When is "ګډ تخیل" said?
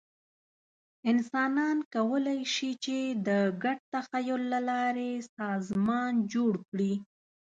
3.63-4.41